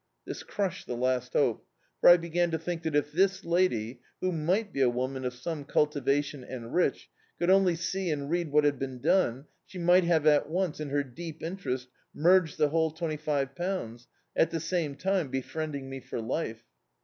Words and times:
This 0.25 0.41
crushed 0.41 0.87
the 0.87 0.95
last 0.97 1.33
hope, 1.33 1.63
for 1.99 2.09
I 2.09 2.17
began 2.17 2.49
to 2.49 2.57
think 2.57 2.81
that 2.81 2.95
if 2.95 3.11
this 3.11 3.45
lady, 3.45 3.99
who 4.19 4.31
might 4.31 4.69
he 4.73 4.81
a 4.81 4.89
woman 4.89 5.23
of 5.25 5.33
swne 5.35 5.67
cultiva 5.67 6.23
ti<«i 6.27 6.43
and 6.43 6.73
rich, 6.73 7.07
could 7.37 7.51
only 7.51 7.75
see 7.75 8.09
and 8.09 8.27
read 8.27 8.51
what 8.51 8.63
had 8.63 8.79
been 8.79 8.99
done, 8.99 9.45
she 9.63 9.77
might 9.77 10.05
have 10.05 10.25
at 10.25 10.49
once, 10.49 10.79
in 10.79 10.89
her 10.89 11.03
deep 11.03 11.43
in 11.43 11.55
terest, 11.55 11.85
merged 12.15 12.57
the 12.57 12.69
whole 12.69 12.89
twenty 12.89 13.15
five 13.17 13.53
pounds, 13.53 14.07
at 14.35 14.49
the 14.49 14.59
same 14.59 14.95
time 14.95 15.27
befriending 15.29 15.87
me 15.87 15.99
for 15.99 16.19
life. 16.19 16.63